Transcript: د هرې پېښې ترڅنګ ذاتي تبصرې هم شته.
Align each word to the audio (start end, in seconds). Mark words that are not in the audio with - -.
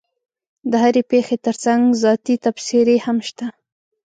د 0.71 0.73
هرې 0.83 1.01
پېښې 1.11 1.37
ترڅنګ 1.45 1.81
ذاتي 2.03 2.35
تبصرې 2.43 2.97
هم 3.05 3.17
شته. 3.27 3.45